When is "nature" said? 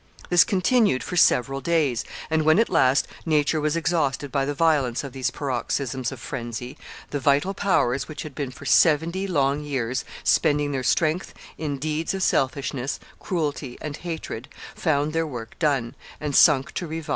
3.23-3.61